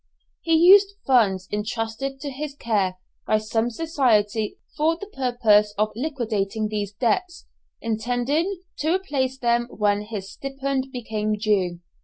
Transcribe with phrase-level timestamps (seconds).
[0.41, 6.69] He used funds entrusted to his care by some society for the purpose of liquidating
[6.69, 7.45] these debts,
[7.81, 11.81] intending to replace them when his stipend became due.